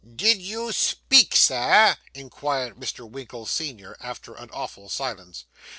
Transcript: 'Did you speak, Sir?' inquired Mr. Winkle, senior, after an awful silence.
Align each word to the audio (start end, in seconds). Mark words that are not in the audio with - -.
'Did 0.15 0.39
you 0.41 0.71
speak, 0.71 1.35
Sir?' 1.35 1.95
inquired 2.15 2.75
Mr. 2.75 3.07
Winkle, 3.07 3.45
senior, 3.45 3.95
after 4.01 4.33
an 4.33 4.49
awful 4.51 4.89
silence. 4.89 5.45